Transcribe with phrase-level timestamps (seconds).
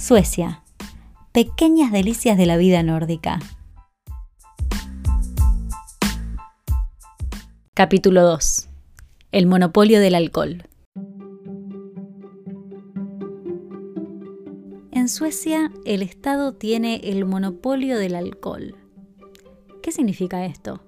[0.00, 0.62] Suecia.
[1.32, 3.40] Pequeñas delicias de la vida nórdica.
[7.74, 8.68] Capítulo 2.
[9.32, 10.62] El monopolio del alcohol.
[14.92, 18.76] En Suecia, el Estado tiene el monopolio del alcohol.
[19.82, 20.80] ¿Qué significa esto?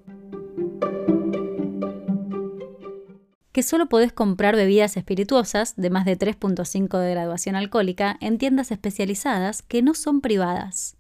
[3.63, 9.63] Solo podés comprar bebidas espirituosas de más de 3.5 de graduación alcohólica en tiendas especializadas
[9.63, 10.97] que no son privadas.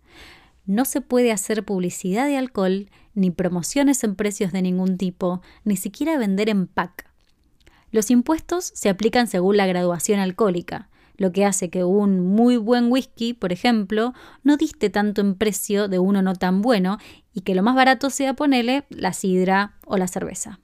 [0.66, 5.76] No se puede hacer publicidad de alcohol, ni promociones en precios de ningún tipo, ni
[5.76, 7.10] siquiera vender en pack.
[7.90, 12.90] Los impuestos se aplican según la graduación alcohólica, lo que hace que un muy buen
[12.90, 16.98] whisky, por ejemplo, no diste tanto en precio de uno no tan bueno
[17.34, 20.60] y que lo más barato sea ponerle la sidra o la cerveza.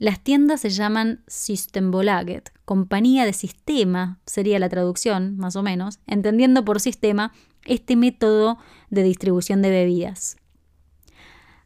[0.00, 6.64] Las tiendas se llaman Systembolaget, compañía de sistema, sería la traducción, más o menos, entendiendo
[6.64, 7.34] por sistema
[7.66, 8.56] este método
[8.88, 10.38] de distribución de bebidas.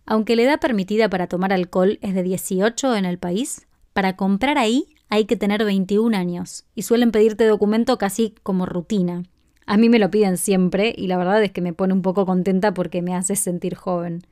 [0.04, 4.58] Aunque la edad permitida para tomar alcohol es de 18 en el país, para comprar
[4.58, 9.22] ahí hay que tener 21 años y suelen pedirte documento casi como rutina.
[9.64, 12.26] A mí me lo piden siempre y la verdad es que me pone un poco
[12.26, 14.26] contenta porque me hace sentir joven.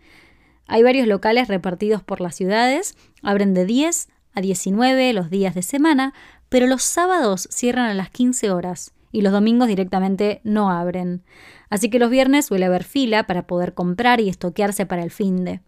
[0.66, 5.62] Hay varios locales repartidos por las ciudades, abren de 10 a 19 los días de
[5.62, 6.14] semana,
[6.48, 11.22] pero los sábados cierran a las 15 horas y los domingos directamente no abren.
[11.68, 15.44] Así que los viernes suele haber fila para poder comprar y estoquearse para el fin
[15.44, 15.60] de.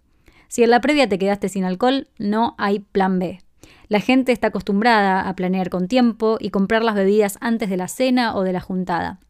[0.48, 3.40] Si en la previa te quedaste sin alcohol, no hay plan B.
[3.88, 7.88] La gente está acostumbrada a planear con tiempo y comprar las bebidas antes de la
[7.88, 9.20] cena o de la juntada.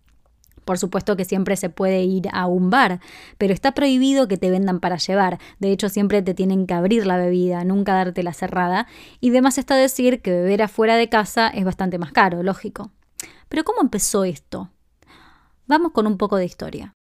[0.64, 3.00] Por supuesto que siempre se puede ir a un bar,
[3.38, 5.38] pero está prohibido que te vendan para llevar.
[5.58, 8.86] De hecho, siempre te tienen que abrir la bebida, nunca dártela cerrada.
[9.20, 12.90] Y demás está decir que beber afuera de casa es bastante más caro, lógico.
[13.48, 14.70] Pero ¿cómo empezó esto?
[15.66, 16.94] Vamos con un poco de historia.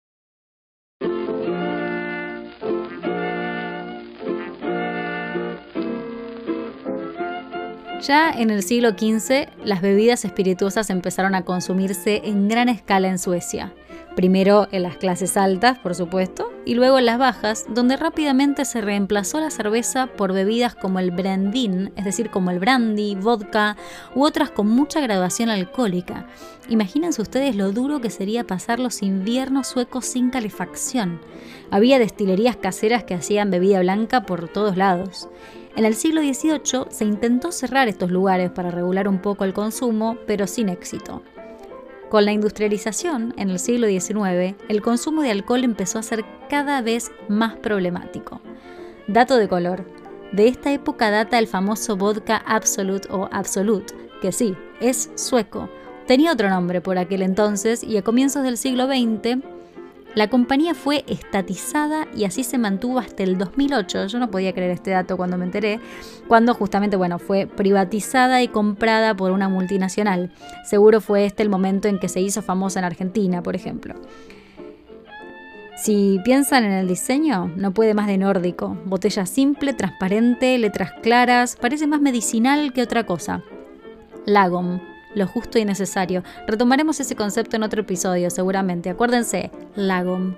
[8.02, 13.20] Ya en el siglo XV, las bebidas espirituosas empezaron a consumirse en gran escala en
[13.20, 13.76] Suecia.
[14.16, 18.82] Primero en las clases altas, por supuesto, y luego en las bajas, donde rápidamente se
[18.82, 23.78] reemplazó la cerveza por bebidas como el brandín, es decir, como el brandy, vodka
[24.16, 26.26] u otras con mucha graduación alcohólica.
[26.70, 31.22] Imagínense ustedes lo duro que sería pasar los inviernos suecos sin calefacción.
[31.70, 35.30] Había destilerías caseras que hacían bebida blanca por todos lados.
[35.76, 40.18] En el siglo XVIII se intentó cerrar estos lugares para regular un poco el consumo,
[40.28, 41.24] pero sin éxito.
[42.10, 46.82] Con la industrialización en el siglo XIX, el consumo de alcohol empezó a ser cada
[46.82, 48.42] vez más problemático.
[49.08, 49.86] Dato de color.
[50.34, 55.70] De esta época data el famoso vodka Absolut o Absolut, que sí, es sueco.
[56.06, 59.40] Tenía otro nombre por aquel entonces y a comienzos del siglo XX
[60.14, 64.08] la compañía fue estatizada y así se mantuvo hasta el 2008.
[64.08, 65.80] Yo no podía creer este dato cuando me enteré,
[66.28, 70.34] cuando justamente, bueno, fue privatizada y comprada por una multinacional.
[70.66, 73.96] Seguro fue este el momento en que se hizo famosa en Argentina, por ejemplo.
[75.78, 78.78] Si piensan en el diseño, no puede más de nórdico.
[78.86, 83.44] Botella simple, transparente, letras claras, parece más medicinal que otra cosa.
[84.26, 84.80] Lagom,
[85.16, 86.24] lo justo y necesario.
[86.48, 88.90] Retomaremos ese concepto en otro episodio, seguramente.
[88.90, 90.36] Acuérdense, Lagom.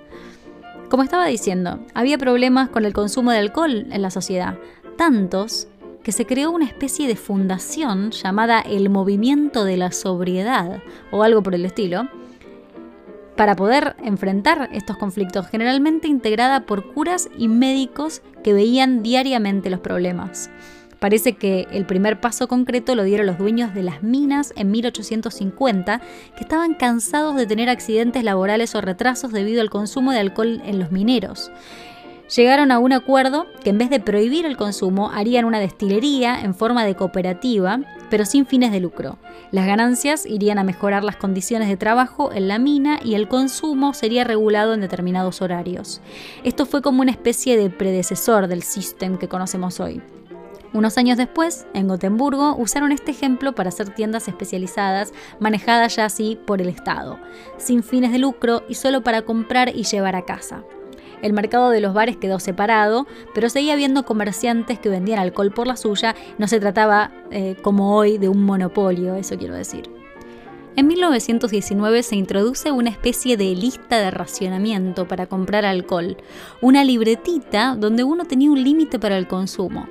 [0.89, 4.57] Como estaba diciendo, había problemas con el consumo de alcohol en la sociedad,
[4.97, 5.67] tantos
[6.03, 11.41] que se creó una especie de fundación llamada el Movimiento de la Sobriedad, o algo
[11.41, 12.09] por el estilo,
[13.35, 19.79] para poder enfrentar estos conflictos, generalmente integrada por curas y médicos que veían diariamente los
[19.79, 20.51] problemas.
[21.03, 25.99] Parece que el primer paso concreto lo dieron los dueños de las minas en 1850,
[25.99, 30.79] que estaban cansados de tener accidentes laborales o retrasos debido al consumo de alcohol en
[30.79, 31.51] los mineros.
[32.33, 36.55] Llegaron a un acuerdo que en vez de prohibir el consumo harían una destilería en
[36.55, 39.17] forma de cooperativa, pero sin fines de lucro.
[39.51, 43.93] Las ganancias irían a mejorar las condiciones de trabajo en la mina y el consumo
[43.93, 45.99] sería regulado en determinados horarios.
[46.45, 50.01] Esto fue como una especie de predecesor del sistema que conocemos hoy.
[50.73, 56.39] Unos años después, en Gotemburgo, usaron este ejemplo para hacer tiendas especializadas, manejadas ya así
[56.47, 57.19] por el Estado,
[57.57, 60.63] sin fines de lucro y solo para comprar y llevar a casa.
[61.21, 63.05] El mercado de los bares quedó separado,
[63.35, 67.95] pero seguía habiendo comerciantes que vendían alcohol por la suya, no se trataba, eh, como
[67.95, 69.89] hoy, de un monopolio, eso quiero decir.
[70.75, 76.17] En 1919 se introduce una especie de lista de racionamiento para comprar alcohol,
[76.61, 79.87] una libretita donde uno tenía un límite para el consumo.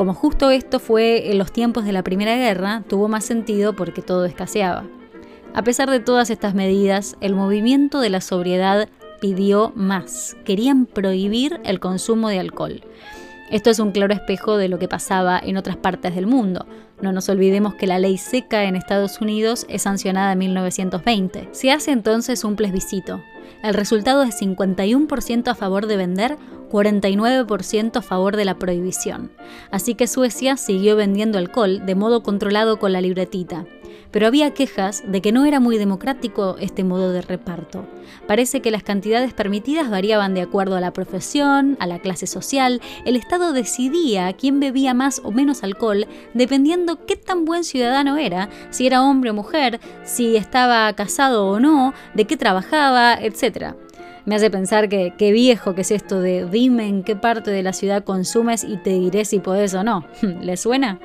[0.00, 4.00] Como justo esto fue en los tiempos de la Primera Guerra, tuvo más sentido porque
[4.00, 4.86] todo escaseaba.
[5.52, 8.88] A pesar de todas estas medidas, el movimiento de la sobriedad
[9.20, 10.38] pidió más.
[10.46, 12.80] Querían prohibir el consumo de alcohol.
[13.50, 16.64] Esto es un claro espejo de lo que pasaba en otras partes del mundo.
[17.02, 21.50] No nos olvidemos que la ley seca en Estados Unidos es sancionada en 1920.
[21.52, 23.20] Se hace entonces un plebiscito.
[23.62, 26.38] El resultado es 51% a favor de vender,
[26.70, 29.30] 49% a favor de la prohibición.
[29.70, 33.66] Así que Suecia siguió vendiendo alcohol de modo controlado con la libretita
[34.10, 37.86] pero había quejas de que no era muy democrático este modo de reparto.
[38.26, 42.80] Parece que las cantidades permitidas variaban de acuerdo a la profesión, a la clase social,
[43.04, 48.48] el Estado decidía quién bebía más o menos alcohol dependiendo qué tan buen ciudadano era,
[48.70, 53.74] si era hombre o mujer, si estaba casado o no, de qué trabajaba, etc.
[54.24, 57.62] Me hace pensar que qué viejo que es esto de dime en qué parte de
[57.62, 60.04] la ciudad consumes y te diré si podés o no.
[60.22, 60.98] ¿Le suena?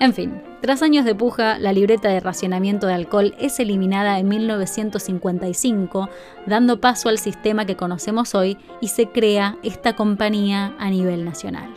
[0.00, 4.28] En fin, tras años de puja, la libreta de racionamiento de alcohol es eliminada en
[4.28, 6.08] 1955,
[6.46, 11.72] dando paso al sistema que conocemos hoy y se crea esta compañía a nivel nacional.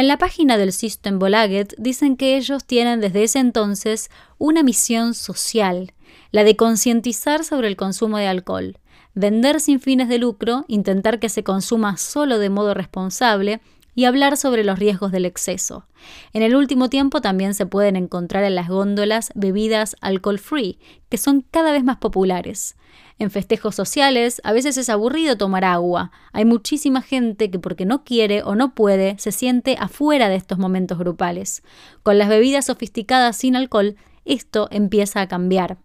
[0.00, 4.08] En la página del System Bolaget dicen que ellos tienen desde ese entonces
[4.38, 5.92] una misión social,
[6.30, 8.78] la de concientizar sobre el consumo de alcohol,
[9.12, 13.60] vender sin fines de lucro, intentar que se consuma solo de modo responsable
[13.94, 15.86] y hablar sobre los riesgos del exceso.
[16.32, 20.78] En el último tiempo también se pueden encontrar en las góndolas bebidas alcohol free,
[21.08, 22.76] que son cada vez más populares.
[23.18, 26.10] En festejos sociales a veces es aburrido tomar agua.
[26.32, 30.58] Hay muchísima gente que porque no quiere o no puede se siente afuera de estos
[30.58, 31.62] momentos grupales.
[32.02, 35.78] Con las bebidas sofisticadas sin alcohol, esto empieza a cambiar.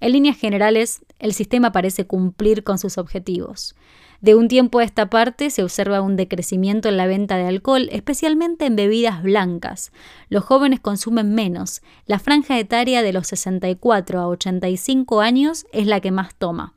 [0.00, 3.76] En líneas generales, el sistema parece cumplir con sus objetivos.
[4.22, 7.88] De un tiempo a esta parte se observa un decrecimiento en la venta de alcohol,
[7.90, 9.90] especialmente en bebidas blancas.
[10.28, 11.82] Los jóvenes consumen menos.
[12.06, 16.72] La franja etaria de los 64 a 85 años es la que más toma.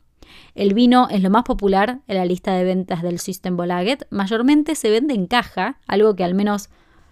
[0.56, 4.08] El vino es lo más popular en la lista de ventas del System Bolaget.
[4.10, 6.70] Mayormente se vende en caja, algo que al menos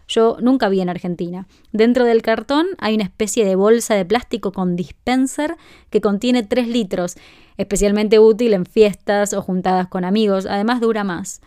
[0.08, 1.48] yo nunca vi en Argentina.
[1.72, 5.56] Dentro del cartón hay una especie de bolsa de plástico con dispenser
[5.90, 7.16] que contiene 3 litros,
[7.58, 11.42] especialmente útil en fiestas o juntadas con amigos, además dura más.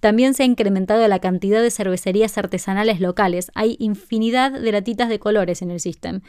[0.00, 3.50] También se ha incrementado la cantidad de cervecerías artesanales locales.
[3.54, 6.20] Hay infinidad de latitas de colores en el sistema.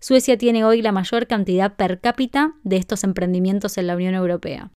[0.00, 4.70] Suecia tiene hoy la mayor cantidad per cápita de estos emprendimientos en la Unión Europea.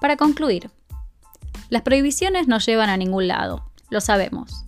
[0.00, 0.70] Para concluir,
[1.68, 4.64] las prohibiciones no llevan a ningún lado, lo sabemos,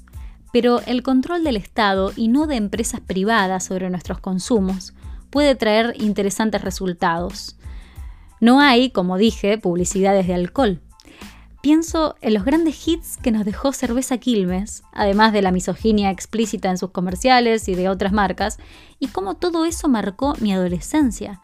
[0.52, 4.92] pero el control del Estado y no de empresas privadas sobre nuestros consumos
[5.30, 7.56] puede traer interesantes resultados.
[8.40, 10.80] No hay, como dije, publicidades de alcohol.
[11.62, 16.68] Pienso en los grandes hits que nos dejó Cerveza Quilmes, además de la misoginia explícita
[16.68, 18.58] en sus comerciales y de otras marcas,
[18.98, 21.40] y cómo todo eso marcó mi adolescencia.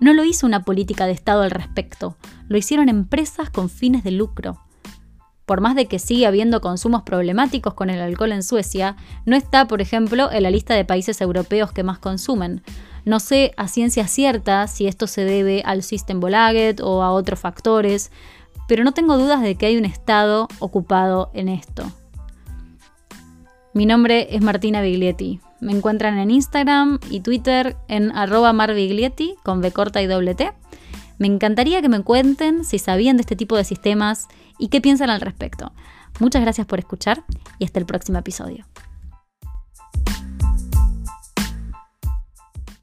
[0.00, 2.16] No lo hizo una política de Estado al respecto,
[2.48, 4.58] lo hicieron empresas con fines de lucro.
[5.44, 9.66] Por más de que siga habiendo consumos problemáticos con el alcohol en Suecia, no está,
[9.66, 12.62] por ejemplo, en la lista de países europeos que más consumen.
[13.04, 17.40] No sé a ciencia cierta si esto se debe al System Bolaget o a otros
[17.40, 18.10] factores,
[18.68, 21.84] pero no tengo dudas de que hay un Estado ocupado en esto.
[23.74, 25.40] Mi nombre es Martina Biglietti.
[25.60, 30.52] Me encuentran en Instagram y Twitter en arroba marviglietti con B corta y doble T.
[31.18, 34.26] Me encantaría que me cuenten si sabían de este tipo de sistemas
[34.58, 35.72] y qué piensan al respecto.
[36.18, 37.24] Muchas gracias por escuchar
[37.58, 38.64] y hasta el próximo episodio.